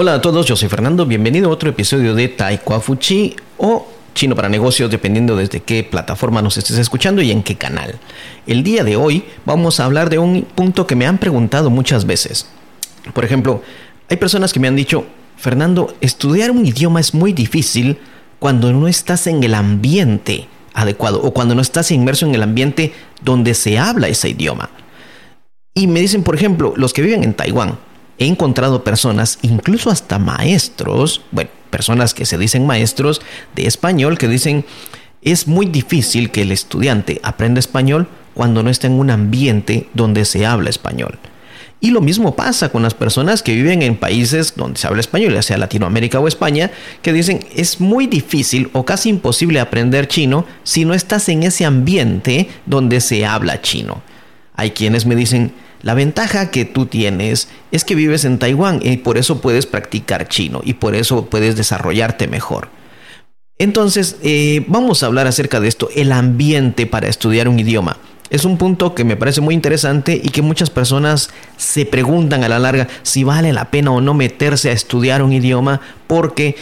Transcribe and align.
Hola 0.00 0.14
a 0.14 0.20
todos, 0.20 0.46
yo 0.46 0.54
soy 0.54 0.68
Fernando, 0.68 1.06
bienvenido 1.06 1.48
a 1.48 1.52
otro 1.52 1.70
episodio 1.70 2.14
de 2.14 2.28
Taekwafuchi 2.28 3.34
o 3.56 3.84
Chino 4.14 4.36
para 4.36 4.48
Negocios, 4.48 4.92
dependiendo 4.92 5.34
desde 5.34 5.58
qué 5.58 5.82
plataforma 5.82 6.40
nos 6.40 6.56
estés 6.56 6.78
escuchando 6.78 7.20
y 7.20 7.32
en 7.32 7.42
qué 7.42 7.56
canal. 7.56 7.98
El 8.46 8.62
día 8.62 8.84
de 8.84 8.94
hoy 8.94 9.24
vamos 9.44 9.80
a 9.80 9.86
hablar 9.86 10.08
de 10.08 10.20
un 10.20 10.42
punto 10.42 10.86
que 10.86 10.94
me 10.94 11.04
han 11.04 11.18
preguntado 11.18 11.68
muchas 11.68 12.06
veces. 12.06 12.46
Por 13.12 13.24
ejemplo, 13.24 13.60
hay 14.08 14.18
personas 14.18 14.52
que 14.52 14.60
me 14.60 14.68
han 14.68 14.76
dicho, 14.76 15.04
Fernando, 15.36 15.92
estudiar 16.00 16.52
un 16.52 16.64
idioma 16.64 17.00
es 17.00 17.12
muy 17.12 17.32
difícil 17.32 17.98
cuando 18.38 18.72
no 18.72 18.86
estás 18.86 19.26
en 19.26 19.42
el 19.42 19.52
ambiente 19.52 20.46
adecuado 20.74 21.20
o 21.20 21.34
cuando 21.34 21.56
no 21.56 21.60
estás 21.60 21.90
inmerso 21.90 22.24
en 22.24 22.36
el 22.36 22.44
ambiente 22.44 22.92
donde 23.20 23.52
se 23.52 23.80
habla 23.80 24.06
ese 24.06 24.28
idioma. 24.28 24.70
Y 25.74 25.88
me 25.88 25.98
dicen, 25.98 26.22
por 26.22 26.36
ejemplo, 26.36 26.72
los 26.76 26.92
que 26.92 27.02
viven 27.02 27.24
en 27.24 27.34
Taiwán, 27.34 27.78
he 28.18 28.26
encontrado 28.26 28.84
personas, 28.84 29.38
incluso 29.42 29.90
hasta 29.90 30.18
maestros, 30.18 31.22
bueno, 31.30 31.50
personas 31.70 32.14
que 32.14 32.26
se 32.26 32.38
dicen 32.38 32.66
maestros 32.66 33.20
de 33.54 33.66
español, 33.66 34.18
que 34.18 34.28
dicen, 34.28 34.64
es 35.22 35.46
muy 35.46 35.66
difícil 35.66 36.30
que 36.30 36.42
el 36.42 36.52
estudiante 36.52 37.20
aprenda 37.22 37.60
español 37.60 38.08
cuando 38.34 38.62
no 38.62 38.70
está 38.70 38.86
en 38.86 38.94
un 38.94 39.10
ambiente 39.10 39.88
donde 39.94 40.24
se 40.24 40.46
habla 40.46 40.70
español. 40.70 41.18
Y 41.80 41.92
lo 41.92 42.00
mismo 42.00 42.34
pasa 42.34 42.70
con 42.70 42.82
las 42.82 42.94
personas 42.94 43.42
que 43.42 43.54
viven 43.54 43.82
en 43.82 43.96
países 43.96 44.54
donde 44.56 44.78
se 44.78 44.86
habla 44.88 45.00
español, 45.00 45.34
ya 45.34 45.42
sea 45.42 45.58
Latinoamérica 45.58 46.18
o 46.18 46.26
España, 46.26 46.72
que 47.02 47.12
dicen 47.12 47.46
es 47.54 47.80
muy 47.80 48.08
difícil 48.08 48.68
o 48.72 48.84
casi 48.84 49.10
imposible 49.10 49.60
aprender 49.60 50.08
chino 50.08 50.44
si 50.64 50.84
no 50.84 50.92
estás 50.92 51.28
en 51.28 51.44
ese 51.44 51.64
ambiente 51.64 52.48
donde 52.66 53.00
se 53.00 53.24
habla 53.24 53.62
chino. 53.62 54.02
Hay 54.56 54.72
quienes 54.72 55.06
me 55.06 55.14
dicen, 55.14 55.52
la 55.82 55.94
ventaja 55.94 56.50
que 56.50 56.64
tú 56.64 56.86
tienes 56.86 57.48
es 57.70 57.84
que 57.84 57.94
vives 57.94 58.24
en 58.24 58.38
Taiwán 58.38 58.80
y 58.82 58.96
por 58.98 59.18
eso 59.18 59.40
puedes 59.40 59.66
practicar 59.66 60.28
chino 60.28 60.60
y 60.64 60.74
por 60.74 60.94
eso 60.94 61.26
puedes 61.26 61.56
desarrollarte 61.56 62.26
mejor. 62.26 62.68
Entonces, 63.58 64.16
eh, 64.22 64.64
vamos 64.68 65.02
a 65.02 65.06
hablar 65.06 65.26
acerca 65.26 65.60
de 65.60 65.68
esto, 65.68 65.88
el 65.94 66.12
ambiente 66.12 66.86
para 66.86 67.08
estudiar 67.08 67.48
un 67.48 67.58
idioma. 67.58 67.96
Es 68.30 68.44
un 68.44 68.58
punto 68.58 68.94
que 68.94 69.04
me 69.04 69.16
parece 69.16 69.40
muy 69.40 69.54
interesante 69.54 70.20
y 70.22 70.28
que 70.28 70.42
muchas 70.42 70.68
personas 70.68 71.30
se 71.56 71.86
preguntan 71.86 72.44
a 72.44 72.48
la 72.48 72.58
larga 72.58 72.86
si 73.02 73.24
vale 73.24 73.52
la 73.52 73.70
pena 73.70 73.90
o 73.90 74.00
no 74.00 74.14
meterse 74.14 74.68
a 74.68 74.74
estudiar 74.74 75.22
un 75.22 75.32
idioma 75.32 75.80
porque 76.06 76.56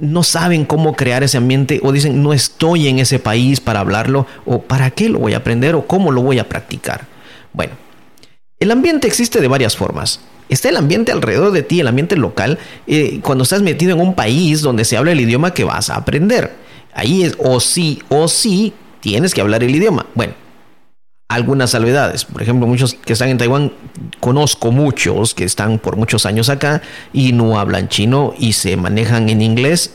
no 0.00 0.22
saben 0.22 0.64
cómo 0.64 0.94
crear 0.94 1.24
ese 1.24 1.38
ambiente 1.38 1.80
o 1.82 1.90
dicen 1.90 2.22
no 2.22 2.32
estoy 2.32 2.86
en 2.86 3.00
ese 3.00 3.18
país 3.18 3.60
para 3.60 3.80
hablarlo 3.80 4.26
o 4.46 4.62
para 4.62 4.90
qué 4.90 5.08
lo 5.08 5.18
voy 5.18 5.34
a 5.34 5.38
aprender 5.38 5.74
o 5.74 5.86
cómo 5.86 6.12
lo 6.12 6.22
voy 6.22 6.38
a 6.38 6.48
practicar. 6.48 7.06
Bueno, 7.52 7.72
el 8.60 8.70
ambiente 8.70 9.06
existe 9.06 9.40
de 9.40 9.48
varias 9.48 9.76
formas. 9.76 10.20
Está 10.48 10.70
el 10.70 10.76
ambiente 10.76 11.12
alrededor 11.12 11.52
de 11.52 11.62
ti, 11.62 11.80
el 11.80 11.88
ambiente 11.88 12.16
local, 12.16 12.58
eh, 12.86 13.20
cuando 13.22 13.44
estás 13.44 13.62
metido 13.62 13.92
en 13.92 14.00
un 14.00 14.14
país 14.14 14.62
donde 14.62 14.84
se 14.84 14.96
habla 14.96 15.12
el 15.12 15.20
idioma 15.20 15.52
que 15.52 15.64
vas 15.64 15.90
a 15.90 15.96
aprender. 15.96 16.54
Ahí 16.94 17.22
es 17.22 17.36
o 17.38 17.60
sí 17.60 18.02
o 18.08 18.28
sí 18.28 18.72
tienes 19.00 19.34
que 19.34 19.40
hablar 19.40 19.62
el 19.62 19.74
idioma. 19.74 20.06
Bueno, 20.14 20.32
algunas 21.28 21.70
salvedades. 21.70 22.24
Por 22.24 22.42
ejemplo, 22.42 22.66
muchos 22.66 22.94
que 22.94 23.12
están 23.12 23.28
en 23.28 23.38
Taiwán, 23.38 23.72
conozco 24.20 24.72
muchos 24.72 25.34
que 25.34 25.44
están 25.44 25.78
por 25.78 25.96
muchos 25.96 26.24
años 26.26 26.48
acá 26.48 26.82
y 27.12 27.32
no 27.32 27.58
hablan 27.58 27.88
chino 27.88 28.34
y 28.38 28.54
se 28.54 28.76
manejan 28.76 29.28
en 29.28 29.42
inglés 29.42 29.94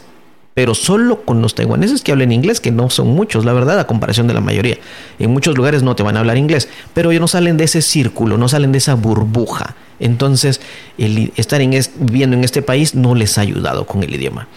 pero 0.54 0.76
solo 0.76 1.22
con 1.24 1.42
los 1.42 1.56
taiwaneses 1.56 2.02
que 2.02 2.12
hablen 2.12 2.32
inglés, 2.32 2.60
que 2.60 2.72
no 2.72 2.90
son 2.90 3.08
muchos, 3.08 3.46
la 3.46 3.54
verdad, 3.54 3.80
a 3.80 3.88
comparación 3.88 4.28
de 4.28 4.34
la 4.34 4.42
mayoría. 4.42 4.78
En 5.20 5.32
muchos 5.32 5.58
lugares 5.58 5.84
no 5.84 5.96
te 5.96 6.04
van 6.04 6.16
a 6.16 6.20
hablar 6.20 6.38
inglés, 6.38 6.70
pero 6.94 7.12
ellos 7.12 7.22
no 7.22 7.28
salen 7.28 7.58
de 7.58 7.64
ese 7.64 7.82
círculo, 7.82 8.38
no 8.38 8.48
salen 8.48 8.72
de 8.72 8.78
esa 8.78 8.94
burbuja. 8.94 9.76
Entonces, 10.00 10.62
el 10.98 11.32
estar 11.36 11.62
en 11.62 11.72
viviendo 12.00 12.36
en 12.36 12.44
este 12.44 12.62
país 12.62 12.94
no 12.94 13.16
les 13.16 13.38
ha 13.38 13.42
ayudado 13.42 13.86
con 13.86 14.04
el 14.04 14.14
idioma. 14.14 14.48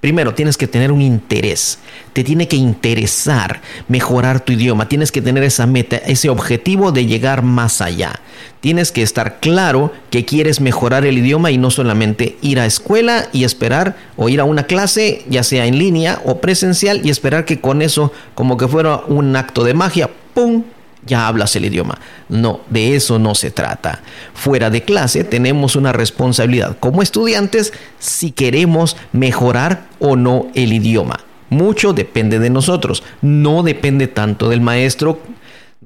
Primero, 0.00 0.34
tienes 0.34 0.56
que 0.56 0.68
tener 0.68 0.92
un 0.92 1.00
interés. 1.00 1.78
Te 2.12 2.22
tiene 2.22 2.48
que 2.48 2.56
interesar 2.56 3.62
mejorar 3.88 4.40
tu 4.40 4.52
idioma. 4.52 4.88
Tienes 4.88 5.10
que 5.10 5.22
tener 5.22 5.42
esa 5.42 5.66
meta, 5.66 5.96
ese 5.96 6.28
objetivo 6.28 6.92
de 6.92 7.06
llegar 7.06 7.42
más 7.42 7.80
allá. 7.80 8.20
Tienes 8.60 8.92
que 8.92 9.02
estar 9.02 9.40
claro 9.40 9.92
que 10.10 10.24
quieres 10.24 10.60
mejorar 10.60 11.06
el 11.06 11.18
idioma 11.18 11.50
y 11.50 11.58
no 11.58 11.70
solamente 11.70 12.36
ir 12.42 12.60
a 12.60 12.66
escuela 12.66 13.28
y 13.32 13.44
esperar 13.44 13.96
o 14.16 14.28
ir 14.28 14.40
a 14.40 14.44
una 14.44 14.64
clase, 14.64 15.24
ya 15.28 15.42
sea 15.42 15.66
en 15.66 15.78
línea 15.78 16.20
o 16.24 16.40
presencial, 16.40 17.00
y 17.04 17.10
esperar 17.10 17.44
que 17.44 17.60
con 17.60 17.80
eso, 17.80 18.12
como 18.34 18.56
que 18.56 18.68
fuera 18.68 19.02
un 19.08 19.34
acto 19.34 19.64
de 19.64 19.74
magia, 19.74 20.10
¡pum! 20.34 20.64
Ya 21.06 21.26
hablas 21.26 21.56
el 21.56 21.64
idioma. 21.64 21.98
No, 22.28 22.60
de 22.68 22.96
eso 22.96 23.18
no 23.18 23.34
se 23.34 23.50
trata. 23.50 24.02
Fuera 24.34 24.70
de 24.70 24.82
clase 24.82 25.24
tenemos 25.24 25.76
una 25.76 25.92
responsabilidad 25.92 26.76
como 26.78 27.02
estudiantes 27.02 27.72
si 27.98 28.32
queremos 28.32 28.96
mejorar 29.12 29.86
o 29.98 30.16
no 30.16 30.48
el 30.54 30.72
idioma. 30.72 31.20
Mucho 31.48 31.92
depende 31.92 32.38
de 32.38 32.50
nosotros, 32.50 33.02
no 33.22 33.62
depende 33.62 34.08
tanto 34.08 34.48
del 34.48 34.60
maestro 34.60 35.20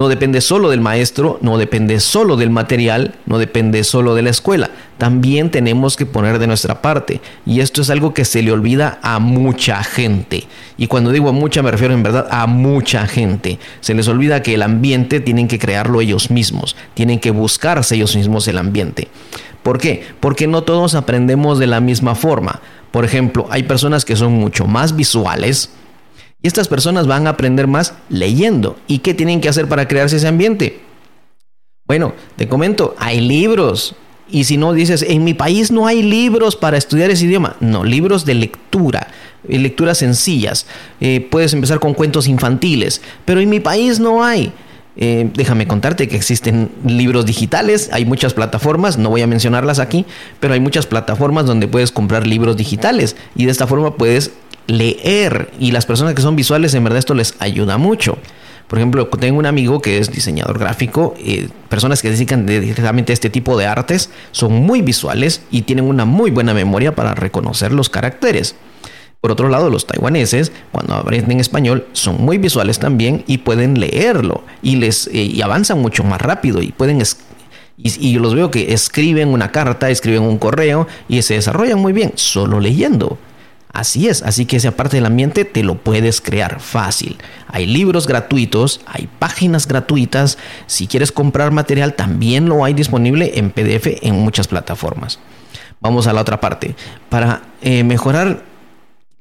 no 0.01 0.09
depende 0.09 0.41
solo 0.41 0.71
del 0.71 0.81
maestro, 0.81 1.39
no 1.43 1.59
depende 1.59 2.01
solo 2.01 2.37
del 2.37 2.49
material, 2.49 3.17
no 3.27 3.39
depende 3.39 3.85
solo 3.85 4.15
de 4.15 4.23
la 4.23 4.31
escuela. 4.31 4.70
También 5.01 5.51
tenemos 5.51 5.97
que 5.97 6.05
poner 6.05 6.39
de 6.39 6.47
nuestra 6.47 6.83
parte. 6.83 7.23
Y 7.47 7.61
esto 7.61 7.81
es 7.81 7.89
algo 7.89 8.13
que 8.13 8.27
se 8.27 8.43
le 8.43 8.53
olvida 8.53 8.99
a 9.03 9.19
mucha 9.19 9.83
gente. 9.83 10.45
Y 10.77 10.89
cuando 10.89 11.11
digo 11.11 11.31
a 11.31 11.33
mucha 11.33 11.63
me 11.63 11.71
refiero 11.71 11.95
en 11.95 12.03
verdad 12.03 12.29
a 12.31 12.47
mucha 12.47 13.07
gente. 13.07 13.59
Se 13.81 13.95
les 13.95 14.09
olvida 14.09 14.43
que 14.43 14.53
el 14.53 14.63
ambiente 14.63 15.21
tienen 15.21 15.49
que 15.49 15.59
crearlo 15.59 16.03
ellos 16.03 16.31
mismos. 16.31 16.77
Tienen 16.93 17.19
que 17.19 17.31
buscarse 17.31 17.95
ellos 17.95 18.15
mismos 18.15 18.47
el 18.47 18.59
ambiente. 18.59 19.09
¿Por 19.63 19.79
qué? 19.79 20.05
Porque 20.21 20.47
no 20.47 20.65
todos 20.65 20.95
aprendemos 20.95 21.59
de 21.59 21.67
la 21.67 21.81
misma 21.81 22.15
forma. 22.15 22.61
Por 22.91 23.07
ejemplo, 23.07 23.47
hay 23.51 23.63
personas 23.63 24.05
que 24.05 24.17
son 24.17 24.35
mucho 24.35 24.67
más 24.67 24.97
visuales, 24.97 25.71
y 26.43 26.49
estas 26.49 26.69
personas 26.69 27.07
van 27.07 27.27
a 27.27 27.31
aprender 27.31 27.67
más 27.69 27.95
leyendo. 28.11 28.77
¿Y 28.87 28.99
qué 28.99 29.15
tienen 29.15 29.41
que 29.41 29.49
hacer 29.49 29.67
para 29.67 29.89
crearse 29.89 30.17
ese 30.17 30.29
ambiente? 30.29 30.81
Bueno, 31.87 32.13
te 32.37 32.49
comento, 32.49 32.95
hay 32.99 33.21
libros. 33.21 33.95
Y 34.31 34.45
si 34.45 34.57
no 34.57 34.73
dices, 34.73 35.05
en 35.07 35.25
mi 35.25 35.35
país 35.35 35.71
no 35.71 35.87
hay 35.87 36.03
libros 36.03 36.57
para 36.57 36.77
estudiar 36.77 37.11
ese 37.11 37.27
idioma. 37.27 37.57
No, 37.61 37.85
libros 37.85 38.25
de 38.25 38.35
lectura, 38.35 39.09
eh, 39.49 39.59
lecturas 39.59 39.99
sencillas. 39.99 40.67
Eh, 41.01 41.27
puedes 41.31 41.53
empezar 41.53 41.81
con 41.81 41.95
cuentos 41.95 42.29
infantiles, 42.29 43.03
pero 43.25 43.41
en 43.41 43.49
mi 43.49 43.61
país 43.61 43.99
no 44.01 44.25
hay. 44.25 44.53
Eh, 44.97 45.31
déjame 45.35 45.67
contarte 45.67 46.09
que 46.09 46.17
existen 46.17 46.71
libros 46.85 47.25
digitales, 47.25 47.89
hay 47.93 48.05
muchas 48.05 48.35
plataformas, 48.35 48.99
no 48.99 49.09
voy 49.09 49.23
a 49.23 49.27
mencionarlas 49.27 49.79
aquí, 49.79 50.05
pero 50.41 50.53
hay 50.53 50.61
muchas 50.61 50.87
plataformas 50.87 51.47
donde 51.47 51.69
puedes 51.69 51.93
comprar 51.93 52.27
libros 52.27 52.57
digitales 52.57 53.17
y 53.37 53.45
de 53.47 53.53
esta 53.53 53.67
forma 53.67 53.95
puedes 53.95 54.33
leer 54.67 55.51
y 55.59 55.71
las 55.71 55.87
personas 55.87 56.15
que 56.15 56.23
son 56.23 56.37
visuales 56.37 56.75
en 56.75 56.85
verdad 56.85 56.99
esto 56.99 57.15
les 57.15 57.35
ayuda 57.39 57.79
mucho. 57.79 58.19
Por 58.71 58.79
ejemplo, 58.79 59.09
tengo 59.09 59.37
un 59.37 59.47
amigo 59.47 59.83
que 59.83 59.99
es 59.99 60.13
diseñador 60.13 60.61
gráfico, 60.61 61.15
eh, 61.19 61.49
personas 61.69 62.01
que 62.01 62.07
se 62.07 62.15
dedican 62.15 62.47
directamente 62.47 63.13
a 63.13 63.15
este 63.15 63.29
tipo 63.29 63.59
de 63.59 63.67
artes, 63.67 64.11
son 64.31 64.53
muy 64.53 64.81
visuales 64.81 65.43
y 65.51 65.63
tienen 65.63 65.87
una 65.87 66.05
muy 66.05 66.31
buena 66.31 66.55
memoria 66.55 66.95
para 66.95 67.17
reconocer 67.17 67.73
los 67.73 67.91
caracteres. 67.91 68.55
Por 69.21 69.33
otro 69.33 69.49
lado, 69.49 69.71
los 69.71 69.89
taiwaneses, 69.89 70.53
cuando 70.71 70.95
aprenden 70.95 71.41
español, 71.41 71.89
son 71.95 72.23
muy 72.25 72.39
visuales 72.39 72.79
también 72.79 73.25
y 73.27 73.39
pueden 73.39 73.81
leerlo 73.81 74.45
y 74.63 74.77
les 74.77 75.09
eh, 75.09 75.15
y 75.15 75.43
avanzan 75.43 75.81
mucho 75.81 76.05
más 76.05 76.21
rápido 76.23 76.63
y 76.63 76.71
pueden 76.71 77.03
y, 77.77 78.09
y, 78.09 78.19
los 78.21 78.37
veo 78.37 78.53
que 78.53 78.73
escriben 78.73 79.31
una 79.31 79.51
carta, 79.51 79.91
escriben 79.91 80.23
un 80.23 80.39
correo 80.39 80.87
y 81.09 81.21
se 81.23 81.35
desarrollan 81.35 81.81
muy 81.81 81.93
bien 81.93 82.13
solo 82.15 82.61
leyendo. 82.61 83.19
Así 83.73 84.09
es, 84.09 84.23
así 84.23 84.47
que 84.47 84.57
esa 84.57 84.73
parte 84.73 84.97
del 84.97 85.07
ambiente 85.07 85.45
te 85.45 85.63
lo 85.63 85.77
puedes 85.77 86.21
crear 86.21 86.61
fácil. 86.61 87.19
Hay 87.47 87.67
libros 87.67 88.09
gratuitos, 88.09 88.81
hay 88.87 89.09
páginas 89.19 89.69
gratuitas. 89.69 90.39
Si 90.67 90.89
quieres 90.89 91.13
comprar 91.13 91.53
material, 91.53 91.95
también 91.95 92.49
lo 92.49 92.65
hay 92.65 92.75
disponible 92.75 93.39
en 93.39 93.51
PDF 93.51 94.03
en 94.03 94.17
muchas 94.17 94.49
plataformas. 94.49 95.21
Vamos 95.81 96.09
a 96.09 96.13
la 96.13 96.21
otra 96.21 96.41
parte. 96.41 96.75
Para 97.09 97.43
eh, 97.63 97.85
mejorar, 97.85 98.43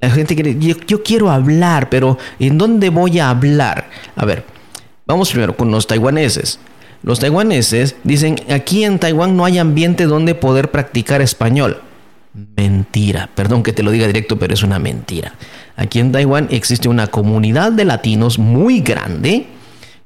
la 0.02 0.10
gente 0.10 0.34
quiere, 0.34 0.58
yo, 0.58 0.76
yo 0.88 1.04
quiero 1.04 1.30
hablar, 1.30 1.90
pero 1.90 2.18
¿en 2.40 2.58
dónde 2.58 2.90
voy 2.90 3.20
a 3.20 3.30
hablar? 3.30 3.90
A 4.16 4.26
ver, 4.26 4.46
vamos 5.06 5.30
primero 5.30 5.56
con 5.56 5.70
los 5.70 5.86
taiwaneses. 5.86 6.60
Los 7.04 7.20
taiwaneses 7.20 7.96
dicen, 8.04 8.38
aquí 8.50 8.84
en 8.84 9.00
Taiwán 9.00 9.38
no 9.38 9.46
hay 9.46 9.58
ambiente 9.58 10.06
donde 10.06 10.36
poder 10.36 10.72
practicar 10.72 11.22
español. 11.22 11.82
Mentira, 12.34 13.30
perdón 13.34 13.64
que 13.64 13.74
te 13.74 13.82
lo 13.82 13.92
diga 13.92 14.06
directo, 14.08 14.38
pero 14.38 14.54
es 14.54 14.64
una 14.64 14.80
mentira. 14.80 15.34
Aquí 15.76 16.00
en 16.00 16.12
Taiwán 16.12 16.48
existe 16.52 16.88
una 16.88 17.08
comunidad 17.08 17.72
de 17.72 17.86
latinos 17.86 18.38
muy 18.38 18.82
grande, 18.82 19.48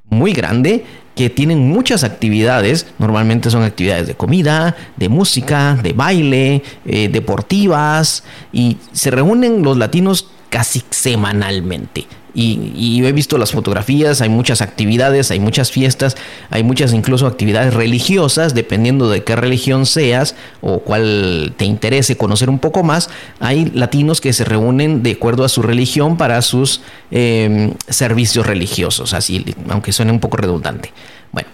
muy 0.10 0.31
grande, 0.34 0.86
que 1.16 1.30
tienen 1.30 1.68
muchas 1.68 2.04
actividades, 2.04 2.88
normalmente 2.98 3.50
son 3.50 3.64
actividades 3.64 4.08
de 4.08 4.16
comida, 4.16 4.75
de 4.98 5.10
música, 5.10 5.78
de 5.81 5.94
baile, 5.94 6.64
eh, 6.86 7.10
deportivas, 7.10 8.24
y 8.52 8.78
se 8.94 9.12
reúnen 9.12 9.62
los 9.62 9.78
latinos 9.78 10.30
casi 10.50 10.84
semanalmente. 10.90 12.06
Y, 12.35 13.03
he 13.06 13.12
visto 13.12 13.38
las 13.38 13.51
fotografías, 13.51 14.21
hay 14.21 14.30
muchas 14.30 14.62
actividades, 14.62 15.30
hay 15.30 15.39
muchas 15.39 15.71
fiestas, 15.71 16.15
hay 16.50 16.63
muchas 16.63 16.94
incluso 16.94 17.27
actividades 17.27 17.74
religiosas, 17.74 18.56
dependiendo 18.56 19.09
de 19.09 19.24
qué 19.24 19.35
religión 19.35 19.85
seas 19.85 20.35
o 20.62 20.80
cuál 20.80 21.53
te 21.57 21.65
interese 21.65 22.18
conocer 22.18 22.50
un 22.50 22.59
poco 22.59 22.83
más. 22.83 23.09
Hay 23.39 23.65
latinos 23.75 24.19
que 24.19 24.33
se 24.33 24.45
reúnen 24.45 25.03
de 25.03 25.12
acuerdo 25.12 25.44
a 25.44 25.50
su 25.50 25.62
religión 25.62 26.18
para 26.18 26.41
sus 26.41 26.81
em, 27.12 27.74
servicios 27.88 28.47
religiosos, 28.47 29.13
así, 29.13 29.45
aunque 29.69 29.91
suene 29.91 30.12
un 30.12 30.19
poco 30.19 30.38
redundante. 30.38 30.91
Bueno, 31.31 31.50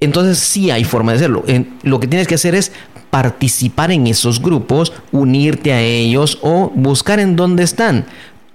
entonces 0.00 0.38
sí 0.38 0.70
hay 0.70 0.82
forma 0.84 1.12
de 1.12 1.18
hacerlo. 1.18 1.44
lo 1.82 2.00
que 2.00 2.08
tienes 2.08 2.26
que 2.26 2.34
hacer 2.34 2.54
es 2.56 2.72
participar 3.10 3.92
en 3.92 4.06
esos 4.06 4.42
grupos, 4.42 4.92
unirte 5.12 5.72
a 5.72 5.80
ellos 5.80 6.38
o 6.42 6.72
buscar 6.74 7.20
en 7.20 7.36
dónde 7.36 7.62
están. 7.62 8.06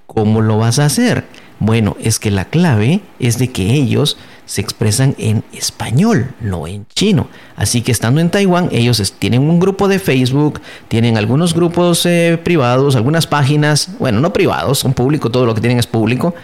¿Cómo 0.08 0.42
lo 0.42 0.58
vas 0.58 0.80
a 0.80 0.86
hacer? 0.86 1.24
Bueno, 1.66 1.96
es 2.02 2.20
que 2.20 2.30
la 2.30 2.44
clave 2.44 3.00
es 3.20 3.40
de 3.40 3.54
que 3.54 3.74
ellos 3.74 4.18
se 4.46 4.60
expresan 4.60 5.16
en 5.18 5.46
español, 5.54 6.34
no 6.42 6.68
en 6.68 6.86
chino. 6.94 7.30
Así 7.56 7.82
que 7.82 7.94
estando 7.94 8.20
en 8.20 8.30
Taiwán, 8.30 8.68
ellos 8.74 9.14
tienen 9.18 9.44
un 9.44 9.62
grupo 9.62 9.88
de 9.88 10.00
Facebook, 10.00 10.60
tienen 10.90 11.18
algunos 11.18 11.54
grupos 11.54 12.06
eh, 12.06 12.38
privados, 12.44 12.98
algunas 12.98 13.28
páginas, 13.28 13.92
bueno, 13.98 14.20
no 14.20 14.34
privados, 14.34 14.80
son 14.80 14.94
públicos, 14.94 15.32
todo 15.32 15.46
lo 15.46 15.56
que 15.56 15.62
tienen 15.62 15.80
es 15.80 15.88
público, 15.88 16.36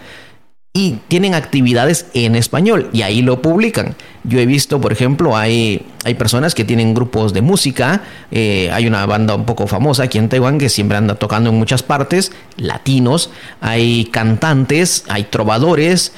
y 0.72 1.00
tienen 1.08 1.34
actividades 1.34 2.06
en 2.14 2.36
español 2.36 2.90
y 2.94 3.02
ahí 3.02 3.22
lo 3.22 3.42
publican. 3.42 3.96
Yo 4.24 4.40
he 4.40 4.46
visto, 4.46 4.80
por 4.80 4.92
ejemplo, 4.92 5.36
hay, 5.36 5.82
hay 6.06 6.14
personas 6.14 6.54
que 6.54 6.64
tienen 6.64 6.94
grupos 6.94 7.34
de 7.34 7.42
música, 7.42 8.04
eh, 8.32 8.70
hay 8.72 8.86
una 8.86 9.06
banda 9.06 9.34
un 9.34 9.46
poco 9.46 9.66
famosa 9.66 10.04
aquí 10.04 10.20
en 10.20 10.30
Taiwán 10.30 10.60
que 10.60 10.70
siempre 10.70 10.98
anda 10.98 11.16
tocando 11.16 11.50
en 11.50 11.56
muchas 11.58 11.82
partes, 11.82 12.32
latinos, 12.56 13.32
hay 13.62 14.06
cantantes, 14.06 15.06
hay 15.10 15.24
trovadores, 15.24 16.14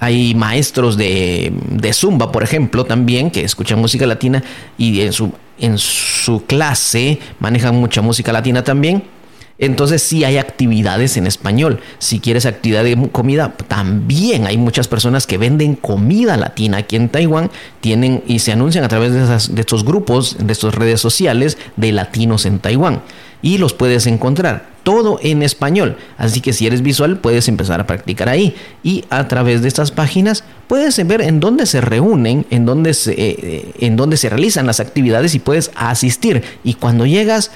hay 0.00 0.34
maestros 0.34 0.96
de, 0.96 1.52
de 1.70 1.92
zumba, 1.92 2.32
por 2.32 2.42
ejemplo, 2.42 2.84
también, 2.84 3.30
que 3.30 3.44
escuchan 3.44 3.78
música 3.78 4.06
latina 4.06 4.42
y 4.76 5.02
en 5.02 5.12
su, 5.12 5.32
en 5.58 5.78
su 5.78 6.44
clase 6.46 7.20
manejan 7.38 7.76
mucha 7.76 8.02
música 8.02 8.32
latina 8.32 8.64
también. 8.64 9.13
Entonces 9.58 10.02
sí 10.02 10.24
hay 10.24 10.38
actividades 10.38 11.16
en 11.16 11.26
español. 11.26 11.80
Si 11.98 12.18
quieres 12.18 12.44
actividad 12.44 12.82
de 12.82 13.08
comida, 13.10 13.54
también 13.68 14.46
hay 14.46 14.58
muchas 14.58 14.88
personas 14.88 15.26
que 15.26 15.38
venden 15.38 15.76
comida 15.76 16.36
latina 16.36 16.78
aquí 16.78 16.96
en 16.96 17.08
Taiwán, 17.08 17.50
tienen 17.80 18.22
y 18.26 18.40
se 18.40 18.52
anuncian 18.52 18.84
a 18.84 18.88
través 18.88 19.12
de, 19.12 19.60
estos 19.60 19.84
grupos, 19.84 20.36
de 20.40 20.52
estas 20.52 20.74
redes 20.74 21.00
sociales 21.00 21.56
de 21.76 21.92
latinos 21.92 22.46
en 22.46 22.58
Taiwán. 22.58 23.02
Y 23.42 23.58
los 23.58 23.74
puedes 23.74 24.06
encontrar 24.06 24.74
todo 24.82 25.18
en 25.22 25.42
español. 25.42 25.98
Así 26.16 26.40
que 26.40 26.52
si 26.52 26.66
eres 26.66 26.82
visual, 26.82 27.18
puedes 27.18 27.46
empezar 27.46 27.78
a 27.78 27.86
practicar 27.86 28.28
ahí. 28.28 28.56
Y 28.82 29.04
a 29.10 29.28
través 29.28 29.62
de 29.62 29.68
estas 29.68 29.90
páginas 29.90 30.44
puedes 30.66 31.06
ver 31.06 31.20
en 31.20 31.40
dónde 31.40 31.66
se 31.66 31.80
reúnen, 31.80 32.46
en 32.50 32.64
dónde 32.64 32.94
se, 32.94 33.12
eh, 33.12 33.16
eh, 33.18 33.72
en 33.80 33.96
dónde 33.96 34.16
se 34.16 34.30
realizan 34.30 34.66
las 34.66 34.80
actividades 34.80 35.34
y 35.34 35.40
puedes 35.40 35.70
asistir. 35.76 36.42
Y 36.64 36.74
cuando 36.74 37.04
llegas, 37.06 37.50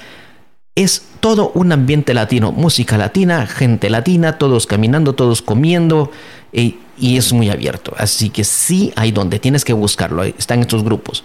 es 0.75 1.03
todo 1.19 1.51
un 1.55 1.71
ambiente 1.71 2.13
latino, 2.13 2.51
música 2.51 2.97
latina, 2.97 3.45
gente 3.47 3.89
latina, 3.89 4.37
todos 4.37 4.65
caminando, 4.65 5.13
todos 5.13 5.41
comiendo 5.41 6.11
eh, 6.53 6.75
y 6.97 7.17
es 7.17 7.33
muy 7.33 7.49
abierto. 7.49 7.93
Así 7.97 8.29
que 8.29 8.43
sí 8.43 8.93
hay 8.95 9.11
donde 9.11 9.39
tienes 9.39 9.65
que 9.65 9.73
buscarlo, 9.73 10.23
están 10.23 10.61
estos 10.61 10.83
grupos. 10.83 11.23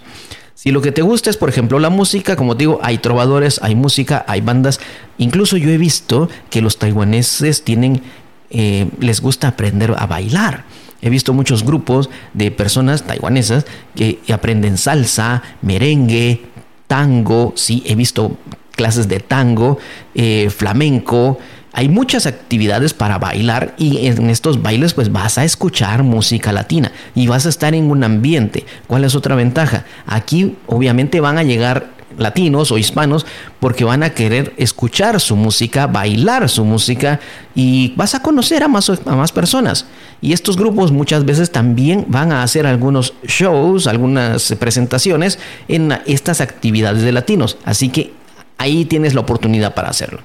Si 0.54 0.70
lo 0.70 0.80
que 0.80 0.92
te 0.92 1.02
gusta 1.02 1.30
es, 1.30 1.36
por 1.36 1.48
ejemplo, 1.48 1.78
la 1.78 1.90
música, 1.90 2.36
como 2.36 2.54
digo, 2.54 2.78
hay 2.82 2.98
trovadores, 2.98 3.60
hay 3.62 3.74
música, 3.74 4.24
hay 4.26 4.40
bandas. 4.40 4.80
Incluso 5.18 5.56
yo 5.56 5.68
he 5.68 5.78
visto 5.78 6.28
que 6.48 6.62
los 6.62 6.78
taiwaneses 6.78 7.64
tienen, 7.64 8.02
eh, 8.50 8.88
les 8.98 9.20
gusta 9.20 9.48
aprender 9.48 9.94
a 9.98 10.06
bailar. 10.06 10.64
He 11.02 11.10
visto 11.10 11.34
muchos 11.34 11.64
grupos 11.64 12.08
de 12.32 12.50
personas 12.50 13.02
taiwanesas 13.02 13.66
que 13.94 14.20
aprenden 14.32 14.78
salsa, 14.78 15.42
merengue, 15.60 16.46
tango. 16.86 17.52
Sí, 17.56 17.82
he 17.86 17.94
visto 17.94 18.38
clases 18.74 19.08
de 19.08 19.20
tango, 19.20 19.78
eh, 20.14 20.50
flamenco. 20.50 21.38
Hay 21.72 21.88
muchas 21.88 22.26
actividades 22.26 22.94
para 22.94 23.18
bailar 23.18 23.74
y 23.78 24.06
en 24.06 24.30
estos 24.30 24.62
bailes 24.62 24.94
pues 24.94 25.10
vas 25.10 25.38
a 25.38 25.44
escuchar 25.44 26.04
música 26.04 26.52
latina 26.52 26.92
y 27.14 27.26
vas 27.26 27.46
a 27.46 27.48
estar 27.48 27.74
en 27.74 27.90
un 27.90 28.04
ambiente. 28.04 28.64
¿Cuál 28.86 29.04
es 29.04 29.14
otra 29.16 29.34
ventaja? 29.34 29.84
Aquí 30.06 30.56
obviamente 30.66 31.20
van 31.20 31.38
a 31.38 31.42
llegar 31.42 31.94
latinos 32.18 32.70
o 32.70 32.78
hispanos 32.78 33.26
porque 33.60 33.84
van 33.84 34.02
a 34.02 34.10
querer 34.10 34.52
escuchar 34.56 35.20
su 35.20 35.36
música, 35.36 35.86
bailar 35.86 36.48
su 36.48 36.64
música 36.64 37.20
y 37.54 37.92
vas 37.96 38.14
a 38.14 38.20
conocer 38.20 38.62
a 38.62 38.68
más, 38.68 38.90
a 38.90 39.16
más 39.16 39.32
personas. 39.32 39.86
Y 40.20 40.32
estos 40.32 40.56
grupos 40.56 40.92
muchas 40.92 41.24
veces 41.24 41.50
también 41.50 42.06
van 42.08 42.32
a 42.32 42.42
hacer 42.42 42.66
algunos 42.66 43.14
shows, 43.26 43.86
algunas 43.86 44.54
presentaciones 44.58 45.38
en 45.68 45.92
estas 46.06 46.40
actividades 46.40 47.02
de 47.02 47.12
latinos. 47.12 47.58
Así 47.64 47.88
que 47.88 48.12
ahí 48.58 48.84
tienes 48.84 49.14
la 49.14 49.20
oportunidad 49.20 49.74
para 49.74 49.88
hacerlo. 49.88 50.20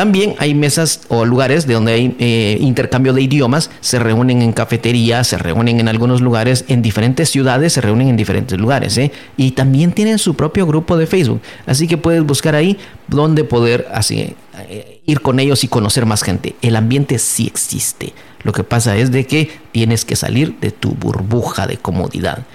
También 0.00 0.34
hay 0.38 0.54
mesas 0.54 1.02
o 1.08 1.26
lugares 1.26 1.66
de 1.66 1.74
donde 1.74 1.92
hay 1.92 2.16
eh, 2.18 2.56
intercambio 2.58 3.12
de 3.12 3.20
idiomas, 3.20 3.70
se 3.80 3.98
reúnen 3.98 4.40
en 4.40 4.52
cafeterías, 4.52 5.26
se 5.26 5.36
reúnen 5.36 5.78
en 5.78 5.88
algunos 5.88 6.22
lugares, 6.22 6.64
en 6.68 6.80
diferentes 6.80 7.28
ciudades, 7.28 7.74
se 7.74 7.82
reúnen 7.82 8.08
en 8.08 8.16
diferentes 8.16 8.58
lugares. 8.58 8.96
¿eh? 8.96 9.12
Y 9.36 9.50
también 9.50 9.92
tienen 9.92 10.18
su 10.18 10.36
propio 10.36 10.66
grupo 10.66 10.96
de 10.96 11.06
Facebook. 11.06 11.42
Así 11.66 11.86
que 11.86 11.98
puedes 11.98 12.24
buscar 12.24 12.54
ahí 12.54 12.78
donde 13.08 13.44
poder 13.44 13.88
así, 13.92 14.36
eh, 14.70 15.02
ir 15.04 15.20
con 15.20 15.38
ellos 15.38 15.64
y 15.64 15.68
conocer 15.68 16.06
más 16.06 16.22
gente. 16.22 16.54
El 16.62 16.76
ambiente 16.76 17.18
sí 17.18 17.46
existe. 17.46 18.14
Lo 18.42 18.52
que 18.52 18.64
pasa 18.64 18.96
es 18.96 19.10
de 19.10 19.26
que 19.26 19.50
tienes 19.70 20.06
que 20.06 20.16
salir 20.16 20.58
de 20.60 20.70
tu 20.70 20.92
burbuja 20.92 21.66
de 21.66 21.76
comodidad. 21.76 22.46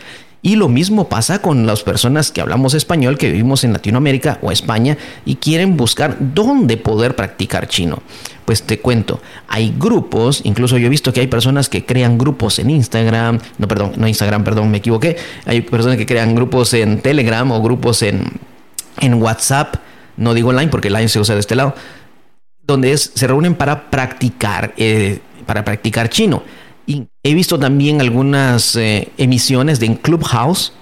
Y 0.45 0.57
lo 0.57 0.69
mismo 0.69 1.09
pasa 1.09 1.41
con 1.41 1.65
las 1.65 1.81
personas 1.81 2.31
que 2.31 2.39
hablamos 2.39 2.75
español, 2.75 3.17
que 3.17 3.31
vivimos 3.31 3.63
en 3.63 3.73
Latinoamérica 3.73 4.37
o 4.43 4.51
España 4.51 4.95
y 5.25 5.37
quieren 5.37 5.75
buscar 5.75 6.17
dónde 6.19 6.77
poder 6.77 7.15
practicar 7.15 7.67
chino. 7.67 8.03
Pues 8.45 8.61
te 8.61 8.77
cuento, 8.77 9.19
hay 9.47 9.73
grupos, 9.75 10.41
incluso 10.43 10.77
yo 10.77 10.85
he 10.85 10.89
visto 10.89 11.11
que 11.11 11.21
hay 11.21 11.25
personas 11.25 11.67
que 11.67 11.83
crean 11.83 12.19
grupos 12.19 12.59
en 12.59 12.69
Instagram, 12.69 13.39
no, 13.57 13.67
perdón, 13.67 13.93
no 13.97 14.07
Instagram, 14.07 14.43
perdón, 14.43 14.69
me 14.69 14.77
equivoqué. 14.77 15.17
Hay 15.47 15.61
personas 15.61 15.97
que 15.97 16.05
crean 16.05 16.35
grupos 16.35 16.75
en 16.75 17.01
Telegram 17.01 17.51
o 17.51 17.59
grupos 17.63 18.03
en, 18.03 18.25
en 18.99 19.15
WhatsApp, 19.15 19.77
no 20.15 20.35
digo 20.35 20.49
online 20.49 20.69
porque 20.69 20.91
line 20.91 21.09
se 21.09 21.19
usa 21.19 21.33
de 21.33 21.41
este 21.41 21.55
lado, 21.55 21.73
donde 22.61 22.95
se 22.95 23.25
reúnen 23.25 23.55
para 23.55 23.89
practicar, 23.89 24.75
eh, 24.77 25.21
para 25.47 25.65
practicar 25.65 26.07
chino. 26.09 26.43
Y 26.87 27.07
he 27.23 27.33
visto 27.33 27.59
también 27.59 28.01
algunas 28.01 28.75
eh, 28.75 29.09
emisiones 29.17 29.79
de 29.79 29.97
Clubhouse. 29.97 30.73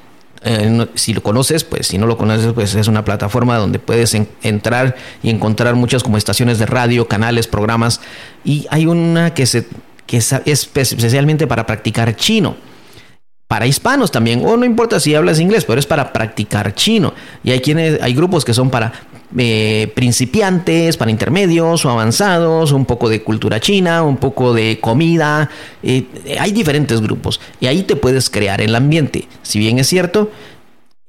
Eh, 0.45 0.87
si 0.95 1.13
lo 1.13 1.23
conoces, 1.23 1.63
pues 1.63 1.87
si 1.87 1.97
no 1.97 2.05
lo 2.05 2.17
conoces, 2.17 2.51
pues 2.53 2.75
es 2.75 2.87
una 2.87 3.05
plataforma 3.05 3.57
donde 3.57 3.79
puedes 3.79 4.13
entrar 4.41 4.95
y 5.21 5.29
encontrar 5.29 5.75
muchas 5.75 6.03
como 6.03 6.17
estaciones 6.17 6.59
de 6.59 6.65
radio, 6.65 7.07
canales, 7.07 7.47
programas. 7.47 8.01
Y 8.43 8.67
hay 8.69 8.85
una 8.85 9.33
que, 9.33 9.45
se, 9.45 9.67
que 10.05 10.17
es 10.17 10.33
especialmente 10.45 11.47
para 11.47 11.65
practicar 11.65 12.15
chino 12.17 12.55
para 13.53 13.67
hispanos 13.67 14.09
también, 14.09 14.43
o 14.43 14.57
no 14.57 14.65
importa 14.65 14.99
si 14.99 15.13
hablas 15.13 15.39
inglés, 15.39 15.63
pero 15.63 15.79
es 15.79 15.85
para 15.85 16.11
practicar 16.11 16.73
chino. 16.73 17.13
Y 17.43 17.51
hay 17.51 17.59
quienes, 17.59 18.01
hay 18.01 18.15
grupos 18.15 18.43
que 18.43 18.51
son 18.51 18.71
para 18.71 18.91
eh, 19.37 19.91
principiantes, 19.93 20.97
para 20.97 21.11
intermedios 21.11 21.85
o 21.85 21.91
avanzados, 21.91 22.71
un 22.71 22.85
poco 22.85 23.09
de 23.09 23.21
cultura 23.21 23.59
china, 23.59 24.01
un 24.01 24.17
poco 24.17 24.55
de 24.55 24.79
comida. 24.81 25.51
Eh, 25.83 26.07
hay 26.39 26.51
diferentes 26.51 26.99
grupos 26.99 27.39
y 27.59 27.67
ahí 27.67 27.83
te 27.83 27.95
puedes 27.95 28.31
crear 28.31 28.59
el 28.59 28.73
ambiente. 28.73 29.27
Si 29.43 29.59
bien 29.59 29.77
es 29.77 29.85
cierto, 29.85 30.31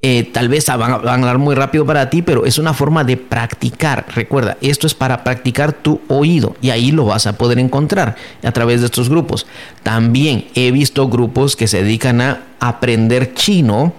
eh, 0.07 0.29
tal 0.31 0.49
vez 0.49 0.67
van, 0.67 0.91
a 0.91 0.95
hablar 0.97 1.39
muy 1.39 1.55
rápido 1.55 1.83
para 1.83 2.11
ti, 2.11 2.21
pero 2.21 2.45
es 2.45 2.59
una 2.59 2.75
forma 2.75 3.03
de 3.03 3.17
practicar. 3.17 4.05
Recuerda, 4.13 4.55
esto 4.61 4.85
es 4.85 4.93
para 4.93 5.23
practicar 5.23 5.73
tu 5.73 5.99
oído 6.09 6.55
y 6.61 6.69
ahí 6.69 6.91
lo 6.91 7.05
vas 7.05 7.25
a 7.25 7.39
poder 7.39 7.57
encontrar 7.57 8.15
a 8.43 8.51
través 8.51 8.81
de 8.81 8.85
estos 8.85 9.09
grupos. 9.09 9.47
También 9.81 10.45
he 10.53 10.69
visto 10.69 11.09
grupos 11.09 11.55
que 11.55 11.67
se 11.67 11.81
dedican 11.81 12.21
a 12.21 12.43
aprender 12.59 13.33
chino 13.33 13.93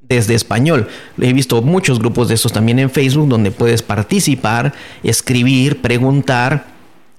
desde 0.00 0.36
español. 0.36 0.86
He 1.20 1.32
visto 1.32 1.60
muchos 1.60 1.98
grupos 1.98 2.28
de 2.28 2.36
estos 2.36 2.52
también 2.52 2.78
en 2.78 2.88
Facebook 2.88 3.28
donde 3.28 3.50
puedes 3.50 3.82
participar, 3.82 4.74
escribir, 5.02 5.82
preguntar. 5.82 6.75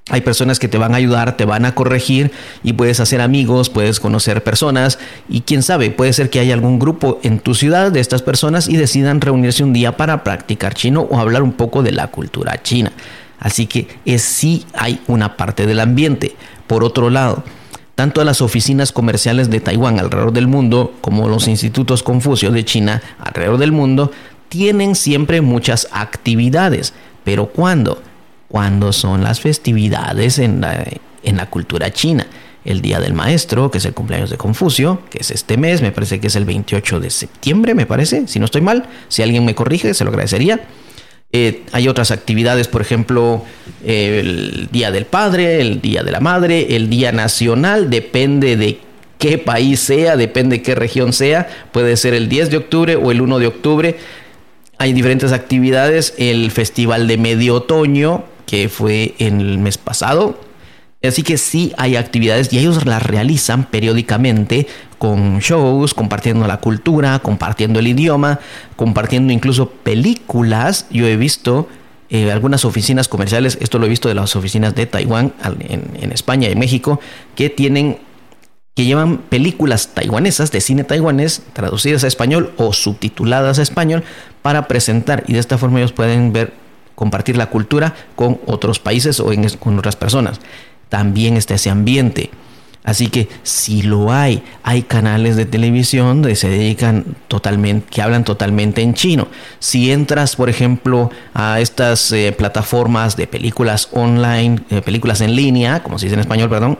Hay 0.10 0.22
personas 0.22 0.58
que 0.58 0.70
te 0.70 0.78
van 0.78 0.94
a 0.94 0.98
ayudar, 0.98 1.36
te 1.36 1.44
van 1.44 1.66
a 1.66 1.76
corregir 1.76 2.32
y 2.64 2.74
puedes 2.74 3.00
hacer 3.02 3.20
amigos, 3.20 3.70
puedes 3.70 4.00
conocer 4.00 4.42
personas 4.42 5.00
y 5.28 5.42
quién 5.42 5.64
sabe, 5.64 5.92
puede 5.92 6.14
ser 6.14 6.30
que 6.30 6.40
haya 6.40 6.54
algún 6.54 6.80
grupo 6.80 7.20
en 7.24 7.40
tu 7.40 7.56
ciudad 7.56 7.92
de 7.92 8.00
estas 8.00 8.22
personas 8.22 8.70
y 8.70 8.78
decidan 8.78 9.20
reunirse 9.20 9.64
un 9.64 9.74
día 9.74 9.98
para 9.98 10.24
practicar 10.24 10.74
chino 10.74 11.02
o 11.02 11.20
hablar 11.20 11.44
un 11.44 11.52
poco 11.52 11.84
de 11.84 11.92
la 11.92 12.08
cultura 12.08 12.62
china. 12.64 12.92
Así 13.40 13.68
que 13.68 13.88
es 14.06 14.22
sí 14.22 14.66
hay 14.74 15.02
una 15.08 15.36
parte 15.36 15.66
del 15.66 15.82
ambiente. 15.82 16.36
Por 16.68 16.84
otro 16.84 17.10
lado, 17.10 17.44
tanto 17.96 18.24
las 18.24 18.42
oficinas 18.42 18.92
comerciales 18.92 19.50
de 19.50 19.60
Taiwán 19.60 20.00
alrededor 20.00 20.32
del 20.32 20.48
mundo 20.48 20.94
como 21.02 21.28
los 21.28 21.48
institutos 21.48 22.02
Confucio 22.02 22.52
de 22.52 22.64
China 22.64 23.02
alrededor 23.20 23.58
del 23.58 23.72
mundo 23.74 24.12
tienen 24.50 24.96
siempre 24.96 25.42
muchas 25.42 25.88
actividades. 25.92 26.94
Pero 27.24 27.48
¿cuándo? 27.48 28.02
Cuando 28.48 28.94
son 28.94 29.24
las 29.24 29.42
festividades 29.42 30.39
en, 30.39 30.62
la 30.62 31.46
cultura 31.50 31.92
china. 31.92 32.27
El 32.63 32.82
Día 32.82 33.00
del 33.00 33.13
Maestro, 33.13 33.72
que 33.72 33.77
es 33.77 33.86
el 33.86 33.94
cumpleaños 33.94 34.30
de 34.30 34.36
Confucio, 34.36 35.01
que 35.10 35.20
es 35.20 35.32
este 35.32 35.56
mes, 35.56 35.82
me 35.82 35.94
parece 35.94 36.20
que 36.20 36.27
es 36.27 36.36
el 36.36 36.44
28 36.44 37.00
de 37.00 37.10
septiembre, 37.10 37.74
me 37.74 37.86
parece, 37.86 38.27
si 38.27 38.39
no 38.39 38.46
estoy 38.46 38.60
mal. 38.60 38.88
Si 39.08 39.22
alguien 39.22 39.46
me 39.46 39.56
corrige, 39.56 39.94
se 39.94 40.04
lo 40.04 40.10
agradecería. 40.10 40.68
Eh, 41.32 41.63
hay 41.72 41.88
otras 41.88 42.12
actividades, 42.12 42.68
por 42.68 42.82
ejemplo, 42.82 43.44
el 43.86 44.70
Día 44.72 44.92
del 44.92 45.06
Padre, 45.06 45.62
el 45.62 45.82
Día 45.82 46.04
de 46.04 46.12
la 46.12 46.20
Madre, 46.20 46.75
el 46.75 46.89
Día 46.89 47.12
Nacional, 47.12 47.89
depende 47.89 48.56
de 48.58 48.80
qué 49.18 49.38
país 49.38 49.80
sea, 49.80 50.16
depende 50.16 50.58
de 50.58 50.62
qué 50.63 50.75
región 50.75 51.13
sea, 51.13 51.48
puede 51.72 51.98
ser 51.98 52.13
el 52.13 52.30
10 52.30 52.51
de 52.51 52.58
octubre 52.58 52.96
o 52.96 53.12
el 53.12 53.22
1 53.22 53.39
de 53.39 53.48
octubre. 53.48 53.98
Hay 54.77 54.94
diferentes 54.94 55.32
actividades, 55.32 56.13
el 56.18 56.51
Festival 56.51 57.08
de 57.08 57.18
Medio 57.18 57.56
Otoño, 57.56 58.25
que 58.48 58.70
fue 58.70 59.13
en 59.20 59.39
el 59.39 59.60
mes 59.60 59.77
pasado, 59.77 60.39
Así 61.04 61.22
que 61.22 61.38
sí 61.38 61.74
hay 61.77 61.96
actividades 61.96 62.51
y 62.51 62.58
ellos 62.58 62.86
las 62.86 63.04
realizan 63.04 63.66
periódicamente 63.66 64.66
con 64.98 65.39
shows, 65.39 65.94
compartiendo 65.94 66.48
la 66.48 66.58
cultura, 66.58 67.20
compartiendo 67.20 67.80
el 67.80 67.88
idioma, 67.88 68.39
compartiendo 68.75 69.32
incluso 69.32 69.70
películas. 69.70 70.88
Yo 70.89 71.06
he 71.06 71.16
visto 71.16 71.68
eh, 72.10 72.32
algunas 72.32 72.66
oficinas 72.66 73.08
comerciales, 73.08 73.60
esto 73.62 73.77
lo 73.77 73.86
he 73.86 73.89
visto 73.89 74.10
de 74.10 74.16
las 74.16 74.36
oficinas 74.36 74.74
de 74.74 74.88
Taiwán 74.88 75.34
en, 75.60 76.12
España 76.12 76.50
y 76.50 76.56
México, 76.56 77.00
que 77.36 77.50
tienen 77.50 78.00
que 78.75 78.86
llevan 78.86 79.18
películas 79.18 79.89
taiwanesas 79.96 80.51
de 80.51 80.62
cine 80.62 80.84
taiwanés 80.84 81.42
traducidas 81.54 82.04
a 82.04 82.08
español 82.08 82.54
o 82.58 82.74
subtituladas 82.74 83.58
a 83.58 83.63
español 83.63 84.04
para 84.44 84.68
presentar 84.68 85.24
y 85.27 85.34
de 85.34 85.39
esta 85.39 85.58
forma 85.58 85.80
ellos 85.80 85.94
pueden 85.94 86.32
ver 86.32 86.54
compartir 86.98 87.38
la 87.38 87.46
cultura 87.46 87.94
con 88.16 88.39
otros 88.48 88.80
países 88.80 89.20
o 89.20 89.30
con 89.60 89.77
otras 89.77 89.96
personas 89.96 90.42
también 90.89 91.38
está 91.38 91.54
ese 91.54 91.70
ambiente. 91.70 92.32
Así 92.84 93.08
que 93.08 93.27
si 93.44 93.82
lo 93.82 94.13
hay, 94.13 94.42
hay 94.63 94.82
canales 94.82 95.36
de 95.36 95.46
televisión 95.46 96.24
que 96.24 96.36
se 96.36 96.50
dedican 96.50 97.18
totalmente, 97.27 97.86
que 97.89 98.01
hablan 98.01 98.24
totalmente 98.24 98.82
en 98.82 98.94
chino. 98.94 99.27
Si 99.60 99.92
entras, 99.92 100.38
por 100.38 100.50
ejemplo, 100.50 101.12
a 101.34 101.60
estas 101.60 102.12
eh, 102.13 102.34
plataformas 102.36 103.18
de 103.18 103.27
películas 103.27 103.89
online, 103.92 104.62
eh, 104.70 104.82
películas 104.82 105.20
en 105.20 105.36
línea, 105.36 105.84
como 105.84 106.00
se 106.00 106.06
dice 106.06 106.13
en 106.13 106.22
español, 106.22 106.50
perdón, 106.50 106.80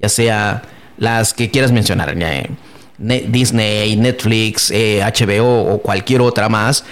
ya 0.00 0.08
sea 0.08 0.62
las 0.96 1.34
que 1.34 1.50
quieras 1.50 1.72
mencionar, 1.72 2.16
eh, 2.18 2.48
Disney, 2.96 3.96
Netflix, 3.96 4.70
HBO 4.72 5.74
o 5.74 5.78
cualquier 5.82 6.22
otra 6.22 6.48
más, 6.48 6.84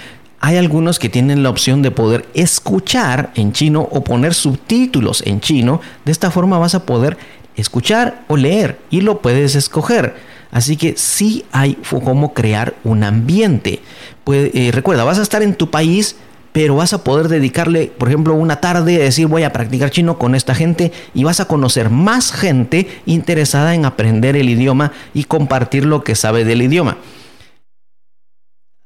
hay 0.45 0.57
algunos 0.57 0.99
que 0.99 1.07
tienen 1.07 1.41
la 1.41 1.49
opción 1.49 1.81
de 1.81 1.89
poder 1.89 2.25
escuchar 2.33 3.31
en 3.35 3.53
chino 3.53 3.87
o 3.89 4.03
poner 4.03 4.33
subtítulos 4.33 5.23
en 5.25 5.39
chino. 5.39 5.79
De 6.03 6.11
esta 6.11 6.31
forma 6.31 6.57
vas 6.57 6.75
a 6.75 6.85
poder 6.85 7.17
escuchar 7.55 8.25
o 8.27 8.35
leer 8.35 8.77
y 8.89 8.99
lo 8.99 9.21
puedes 9.21 9.55
escoger. 9.55 10.15
Así 10.51 10.75
que 10.75 10.95
sí 10.97 11.45
hay 11.53 11.77
cómo 11.89 12.33
crear 12.33 12.73
un 12.83 13.05
ambiente. 13.05 13.79
Eh, 14.27 14.71
recuerda, 14.73 15.05
vas 15.05 15.17
a 15.17 15.21
estar 15.21 15.41
en 15.43 15.55
tu 15.55 15.71
país, 15.71 16.17
pero 16.51 16.75
vas 16.75 16.91
a 16.91 17.05
poder 17.05 17.29
dedicarle, 17.29 17.89
por 17.97 18.09
ejemplo, 18.09 18.33
una 18.33 18.57
tarde 18.57 18.97
a 18.97 19.05
decir 19.05 19.27
voy 19.27 19.43
a 19.43 19.53
practicar 19.53 19.91
chino 19.91 20.19
con 20.19 20.35
esta 20.35 20.53
gente 20.53 20.91
y 21.13 21.23
vas 21.23 21.39
a 21.39 21.45
conocer 21.45 21.89
más 21.89 22.33
gente 22.33 22.89
interesada 23.05 23.75
en 23.75 23.85
aprender 23.85 24.35
el 24.35 24.49
idioma 24.49 24.91
y 25.13 25.23
compartir 25.23 25.85
lo 25.85 26.03
que 26.03 26.15
sabe 26.15 26.43
del 26.43 26.63
idioma. 26.63 26.97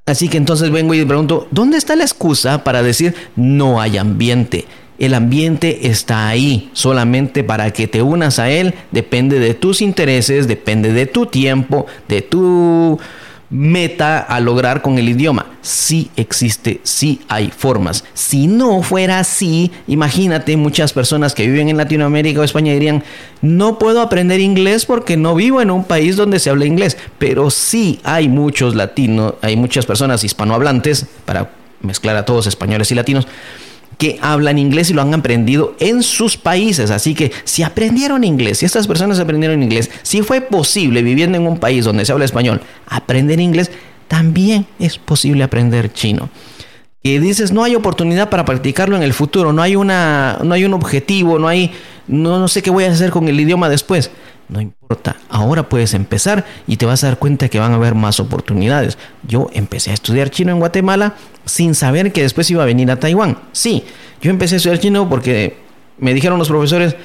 Así 0.07 0.29
que 0.29 0.37
entonces 0.37 0.71
vengo 0.71 0.93
y 0.93 1.03
pregunto, 1.03 1.47
¿dónde 1.51 1.77
está 1.77 1.95
la 1.97 2.05
excusa 2.05 2.63
para 2.63 2.81
decir 2.81 3.13
no 3.35 3.81
hay 3.81 3.97
ambiente? 3.97 4.65
El 4.97 5.13
ambiente 5.13 5.89
está 5.89 6.29
ahí, 6.29 6.69
solamente 6.71 7.43
para 7.43 7.71
que 7.71 7.87
te 7.87 8.01
unas 8.01 8.39
a 8.39 8.49
él, 8.49 8.73
depende 8.91 9.37
de 9.37 9.53
tus 9.53 9.81
intereses, 9.81 10.47
depende 10.47 10.93
de 10.93 11.07
tu 11.07 11.25
tiempo, 11.25 11.85
de 12.07 12.21
tu 12.21 12.97
meta 13.49 14.19
a 14.19 14.39
lograr 14.39 14.81
con 14.81 14.97
el 14.97 15.09
idioma. 15.09 15.45
Sí 15.61 16.11
existe, 16.15 16.81
sí 16.83 17.21
hay 17.27 17.51
formas. 17.55 18.03
Si 18.13 18.47
no 18.47 18.81
fuera 18.83 19.19
así, 19.19 19.71
imagínate 19.87 20.57
muchas 20.57 20.93
personas 20.93 21.33
que 21.33 21.47
viven 21.47 21.69
en 21.69 21.77
Latinoamérica 21.77 22.41
o 22.41 22.43
España 22.43 22.73
dirían, 22.73 23.03
no 23.41 23.79
puedo 23.79 24.01
aprender 24.01 24.39
inglés 24.39 24.85
porque 24.85 25.17
no 25.17 25.35
vivo 25.35 25.61
en 25.61 25.71
un 25.71 25.83
país 25.83 26.15
donde 26.15 26.39
se 26.39 26.49
habla 26.49 26.65
inglés. 26.65 26.97
Pero 27.19 27.49
sí 27.49 27.99
hay 28.03 28.27
muchos 28.27 28.75
latinos, 28.75 29.35
hay 29.41 29.55
muchas 29.55 29.85
personas 29.85 30.23
hispanohablantes, 30.23 31.05
para 31.25 31.51
mezclar 31.81 32.15
a 32.17 32.25
todos 32.25 32.47
españoles 32.47 32.91
y 32.91 32.95
latinos, 32.95 33.27
que 33.97 34.19
hablan 34.21 34.59
inglés 34.59 34.89
y 34.89 34.93
lo 34.93 35.01
han 35.01 35.13
aprendido 35.13 35.75
en 35.79 36.03
sus 36.03 36.37
países. 36.37 36.91
Así 36.91 37.15
que 37.15 37.31
si 37.43 37.63
aprendieron 37.63 38.23
inglés, 38.23 38.59
si 38.59 38.65
estas 38.65 38.87
personas 38.87 39.19
aprendieron 39.19 39.61
inglés, 39.61 39.89
si 40.03 40.21
fue 40.21 40.41
posible 40.41 41.01
viviendo 41.01 41.37
en 41.37 41.47
un 41.47 41.57
país 41.57 41.85
donde 41.85 42.05
se 42.05 42.11
habla 42.11 42.25
español, 42.25 42.61
aprender 42.87 43.39
inglés, 43.39 43.71
también 44.07 44.67
es 44.79 44.97
posible 44.97 45.43
aprender 45.43 45.91
chino. 45.91 46.29
Que 47.03 47.19
dices, 47.19 47.51
no 47.51 47.63
hay 47.63 47.75
oportunidad 47.75 48.29
para 48.29 48.45
practicarlo 48.45 48.95
en 48.95 49.03
el 49.03 49.13
futuro, 49.13 49.53
no 49.53 49.61
hay, 49.61 49.75
una, 49.75 50.39
no 50.43 50.53
hay 50.53 50.65
un 50.65 50.73
objetivo, 50.73 51.39
no 51.39 51.47
hay, 51.47 51.71
no, 52.07 52.39
no 52.39 52.47
sé 52.47 52.61
qué 52.61 52.69
voy 52.69 52.83
a 52.83 52.91
hacer 52.91 53.11
con 53.11 53.27
el 53.27 53.39
idioma 53.39 53.69
después. 53.69 54.11
No 54.49 54.61
importa, 54.61 55.17
ahora 55.29 55.67
puedes 55.67 55.93
empezar 55.93 56.45
y 56.67 56.77
te 56.77 56.85
vas 56.85 57.03
a 57.03 57.07
dar 57.07 57.19
cuenta 57.19 57.49
que 57.49 57.59
van 57.59 57.73
a 57.73 57.75
haber 57.75 57.95
más 57.95 58.19
oportunidades. 58.19 58.97
Yo 59.27 59.49
empecé 59.53 59.91
a 59.91 59.93
estudiar 59.93 60.29
chino 60.29 60.51
en 60.51 60.59
Guatemala 60.59 61.15
sin 61.45 61.75
saber 61.75 62.13
que 62.13 62.21
después 62.21 62.49
iba 62.49 62.63
a 62.63 62.65
venir 62.65 62.89
a 62.89 62.97
Taiwán. 62.97 63.37
Sí, 63.51 63.83
yo 64.21 64.31
empecé 64.31 64.55
a 64.55 64.57
estudiar 64.57 64.79
chino 64.79 65.09
porque 65.09 65.57
me 65.97 66.13
dijeron 66.13 66.39
los 66.39 66.47
profesores, 66.47 66.95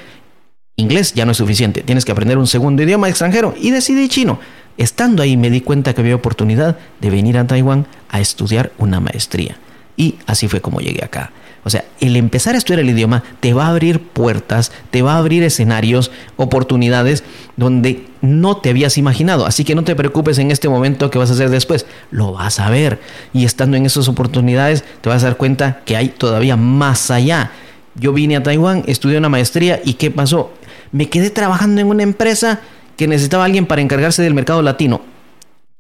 inglés 0.77 1.15
ya 1.15 1.25
no 1.25 1.33
es 1.33 1.39
suficiente, 1.39 1.83
tienes 1.83 2.05
que 2.05 2.13
aprender 2.13 2.39
un 2.39 2.47
segundo 2.47 2.83
idioma 2.83 3.09
extranjero 3.09 3.55
y 3.61 3.71
decidí 3.71 4.09
chino. 4.09 4.39
Estando 4.79 5.23
ahí 5.23 5.37
me 5.37 5.51
di 5.51 5.61
cuenta 5.61 5.95
que 5.95 6.01
había 6.01 6.15
oportunidad 6.15 6.79
de 7.01 7.11
venir 7.11 7.39
a 7.39 7.47
Taiwán 7.47 7.87
a 8.09 8.21
estudiar 8.21 8.73
una 8.79 9.01
maestría. 9.01 9.57
Y 9.97 10.17
así 10.27 10.49
fue 10.49 10.61
como 10.61 10.81
llegué 10.81 11.05
acá. 11.05 11.33
O 11.65 11.71
sea, 11.71 11.85
el 12.01 12.17
empezar 12.17 12.55
a 12.55 12.59
estudiar 12.59 12.81
el 12.81 12.91
idioma 12.91 13.23
te 13.41 13.53
va 13.55 13.67
a 13.67 13.71
abrir 13.71 14.01
puertas, 14.01 14.73
te 14.91 15.03
va 15.03 15.15
a 15.15 15.19
abrir 15.19 15.45
escenarios, 15.45 16.11
oportunidades 16.37 17.23
donde 17.57 18.07
no 18.21 18.57
te 18.57 18.71
habías 18.71 18.99
imaginado. 18.99 19.47
Así 19.47 19.65
que 19.65 19.77
no 19.77 19.85
te 19.85 19.95
preocupes 19.95 20.39
en 20.39 20.51
este 20.51 20.69
momento 20.69 21.11
que 21.11 21.19
vas 21.19 21.31
a 21.31 21.35
hacer 21.35 21.51
después. 21.51 21.87
Lo 22.11 22.33
vas 22.33 22.59
a 22.59 22.69
ver. 22.69 23.01
Y 23.33 23.45
estando 23.45 23.77
en 23.77 23.87
esas 23.87 24.09
oportunidades 24.09 24.83
te 25.01 25.09
vas 25.09 25.23
a 25.23 25.27
dar 25.27 25.37
cuenta 25.37 25.81
que 25.85 25.97
hay 25.97 26.09
todavía 26.09 26.57
más 26.57 27.11
allá. 27.13 27.53
Yo 27.95 28.13
vine 28.13 28.37
a 28.37 28.43
Taiwán, 28.43 28.83
estudié 28.87 29.19
una 29.19 29.29
maestría 29.29 29.81
y 29.85 29.95
¿qué 29.95 30.11
pasó? 30.11 30.53
Me 30.91 31.09
quedé 31.09 31.31
trabajando 31.31 31.81
en 31.81 31.87
una 31.87 32.03
empresa 32.03 32.61
que 32.97 33.07
necesitaba 33.07 33.45
alguien 33.45 33.67
para 33.67 33.83
encargarse 33.83 34.23
del 34.23 34.35
mercado 34.35 34.63
latino. 34.63 35.01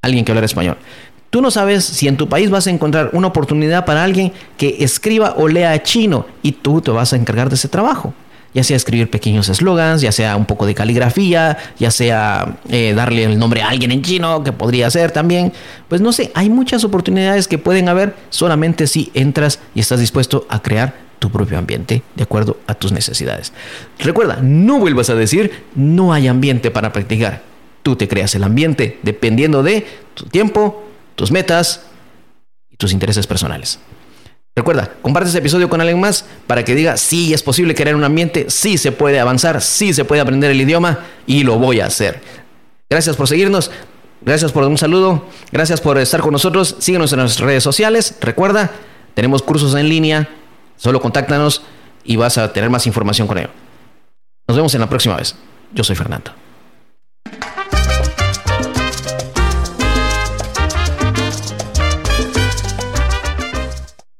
Alguien 0.02 0.24
que 0.24 0.32
hablara 0.32 0.46
español. 0.46 0.76
Tú 1.32 1.40
no 1.40 1.50
sabes 1.50 1.82
si 1.82 2.08
en 2.08 2.18
tu 2.18 2.28
país 2.28 2.50
vas 2.50 2.66
a 2.66 2.70
encontrar 2.70 3.08
una 3.14 3.28
oportunidad 3.28 3.86
para 3.86 4.04
alguien 4.04 4.34
que 4.58 4.76
escriba 4.80 5.32
o 5.38 5.48
lea 5.48 5.82
chino 5.82 6.26
y 6.42 6.52
tú 6.52 6.82
te 6.82 6.90
vas 6.90 7.14
a 7.14 7.16
encargar 7.16 7.48
de 7.48 7.54
ese 7.54 7.68
trabajo. 7.68 8.12
Ya 8.52 8.62
sea 8.62 8.76
escribir 8.76 9.08
pequeños 9.08 9.48
eslogans, 9.48 10.02
ya 10.02 10.12
sea 10.12 10.36
un 10.36 10.44
poco 10.44 10.66
de 10.66 10.74
caligrafía, 10.74 11.56
ya 11.78 11.90
sea 11.90 12.58
eh, 12.68 12.92
darle 12.94 13.24
el 13.24 13.38
nombre 13.38 13.62
a 13.62 13.70
alguien 13.70 13.92
en 13.92 14.02
chino, 14.02 14.44
que 14.44 14.52
podría 14.52 14.90
ser 14.90 15.10
también. 15.10 15.54
Pues 15.88 16.02
no 16.02 16.12
sé, 16.12 16.30
hay 16.34 16.50
muchas 16.50 16.84
oportunidades 16.84 17.48
que 17.48 17.56
pueden 17.56 17.88
haber 17.88 18.14
solamente 18.28 18.86
si 18.86 19.10
entras 19.14 19.58
y 19.74 19.80
estás 19.80 20.00
dispuesto 20.00 20.44
a 20.50 20.60
crear 20.60 20.92
tu 21.18 21.30
propio 21.30 21.56
ambiente 21.56 22.02
de 22.14 22.24
acuerdo 22.24 22.58
a 22.66 22.74
tus 22.74 22.92
necesidades. 22.92 23.54
Recuerda, 23.98 24.40
no 24.42 24.80
vuelvas 24.80 25.08
a 25.08 25.14
decir 25.14 25.64
no 25.74 26.12
hay 26.12 26.28
ambiente 26.28 26.70
para 26.70 26.92
practicar. 26.92 27.40
Tú 27.82 27.96
te 27.96 28.06
creas 28.06 28.34
el 28.34 28.44
ambiente 28.44 28.98
dependiendo 29.02 29.62
de 29.62 29.86
tu 30.12 30.26
tiempo, 30.26 30.91
tus 31.14 31.30
metas 31.30 31.82
y 32.70 32.76
tus 32.76 32.92
intereses 32.92 33.26
personales. 33.26 33.78
Recuerda, 34.54 34.92
comparte 35.00 35.28
este 35.28 35.38
episodio 35.38 35.70
con 35.70 35.80
alguien 35.80 35.98
más 35.98 36.26
para 36.46 36.62
que 36.62 36.74
diga, 36.74 36.98
sí, 36.98 37.32
es 37.32 37.42
posible 37.42 37.74
crear 37.74 37.96
un 37.96 38.04
ambiente, 38.04 38.46
sí 38.50 38.76
se 38.76 38.92
puede 38.92 39.18
avanzar, 39.18 39.62
sí 39.62 39.94
se 39.94 40.04
puede 40.04 40.20
aprender 40.20 40.50
el 40.50 40.60
idioma 40.60 40.98
y 41.26 41.42
lo 41.42 41.58
voy 41.58 41.80
a 41.80 41.86
hacer. 41.86 42.20
Gracias 42.90 43.16
por 43.16 43.28
seguirnos, 43.28 43.70
gracias 44.20 44.52
por 44.52 44.64
un 44.64 44.76
saludo, 44.76 45.26
gracias 45.52 45.80
por 45.80 45.96
estar 45.96 46.20
con 46.20 46.32
nosotros, 46.32 46.76
síguenos 46.80 47.12
en 47.14 47.20
nuestras 47.20 47.46
redes 47.46 47.62
sociales, 47.62 48.16
recuerda, 48.20 48.70
tenemos 49.14 49.42
cursos 49.42 49.74
en 49.74 49.88
línea, 49.88 50.28
solo 50.76 51.00
contáctanos 51.00 51.62
y 52.04 52.16
vas 52.16 52.36
a 52.36 52.52
tener 52.52 52.68
más 52.68 52.86
información 52.86 53.26
con 53.26 53.38
ello. 53.38 53.50
Nos 54.46 54.56
vemos 54.56 54.74
en 54.74 54.80
la 54.80 54.88
próxima 54.88 55.16
vez. 55.16 55.34
Yo 55.72 55.84
soy 55.84 55.96
Fernando. 55.96 56.41